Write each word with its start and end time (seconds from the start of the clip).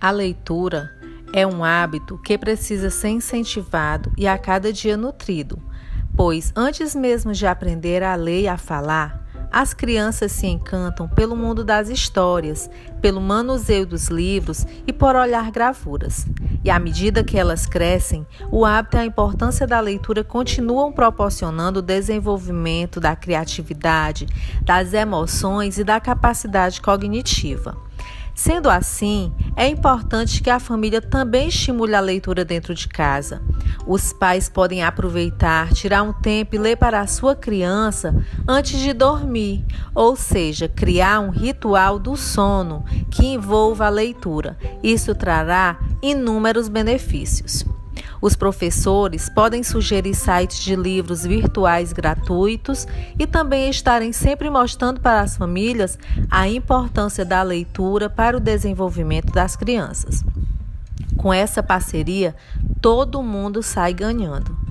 A 0.00 0.10
leitura 0.10 0.90
é 1.32 1.46
um 1.46 1.64
hábito 1.64 2.18
que 2.18 2.36
precisa 2.36 2.90
ser 2.90 3.08
incentivado 3.08 4.12
e 4.16 4.28
a 4.28 4.36
cada 4.36 4.72
dia 4.72 4.96
nutrido, 4.96 5.58
pois 6.14 6.52
antes 6.54 6.94
mesmo 6.94 7.32
de 7.32 7.46
aprender 7.46 8.02
a 8.02 8.14
ler 8.14 8.42
e 8.42 8.48
a 8.48 8.58
falar, 8.58 9.26
as 9.50 9.72
crianças 9.72 10.32
se 10.32 10.46
encantam 10.46 11.08
pelo 11.08 11.34
mundo 11.34 11.64
das 11.64 11.88
histórias, 11.88 12.68
pelo 13.00 13.22
manuseio 13.22 13.86
dos 13.86 14.08
livros 14.08 14.66
e 14.86 14.92
por 14.92 15.16
olhar 15.16 15.50
gravuras. 15.50 16.26
E 16.62 16.68
à 16.68 16.78
medida 16.78 17.24
que 17.24 17.38
elas 17.38 17.64
crescem, 17.64 18.26
o 18.50 18.66
hábito 18.66 18.98
e 18.98 19.00
a 19.00 19.04
importância 19.06 19.66
da 19.66 19.80
leitura 19.80 20.22
continuam 20.22 20.92
proporcionando 20.92 21.78
o 21.78 21.82
desenvolvimento 21.82 23.00
da 23.00 23.16
criatividade, 23.16 24.26
das 24.60 24.92
emoções 24.92 25.78
e 25.78 25.84
da 25.84 25.98
capacidade 26.00 26.82
cognitiva. 26.82 27.78
Sendo 28.36 28.68
assim, 28.68 29.32
é 29.56 29.66
importante 29.66 30.42
que 30.42 30.50
a 30.50 30.60
família 30.60 31.00
também 31.00 31.48
estimule 31.48 31.94
a 31.94 32.00
leitura 32.00 32.44
dentro 32.44 32.74
de 32.74 32.86
casa. 32.86 33.40
Os 33.86 34.12
pais 34.12 34.46
podem 34.46 34.84
aproveitar, 34.84 35.72
tirar 35.72 36.02
um 36.02 36.12
tempo 36.12 36.54
e 36.54 36.58
ler 36.58 36.76
para 36.76 37.00
a 37.00 37.06
sua 37.06 37.34
criança 37.34 38.14
antes 38.46 38.78
de 38.78 38.92
dormir, 38.92 39.64
ou 39.94 40.14
seja, 40.14 40.68
criar 40.68 41.20
um 41.20 41.30
ritual 41.30 41.98
do 41.98 42.14
sono 42.14 42.84
que 43.10 43.24
envolva 43.24 43.86
a 43.86 43.90
leitura. 43.90 44.58
Isso 44.82 45.14
trará 45.14 45.78
inúmeros 46.02 46.68
benefícios. 46.68 47.64
Os 48.20 48.34
professores 48.34 49.28
podem 49.28 49.62
sugerir 49.62 50.14
sites 50.14 50.58
de 50.58 50.74
livros 50.74 51.24
virtuais 51.24 51.92
gratuitos 51.92 52.86
e 53.18 53.26
também 53.26 53.70
estarem 53.70 54.12
sempre 54.12 54.50
mostrando 54.50 55.00
para 55.00 55.20
as 55.20 55.36
famílias 55.36 55.98
a 56.30 56.48
importância 56.48 57.24
da 57.24 57.42
leitura 57.42 58.08
para 58.08 58.36
o 58.36 58.40
desenvolvimento 58.40 59.32
das 59.32 59.56
crianças. 59.56 60.24
Com 61.16 61.32
essa 61.32 61.62
parceria, 61.62 62.34
todo 62.80 63.22
mundo 63.22 63.62
sai 63.62 63.92
ganhando. 63.92 64.65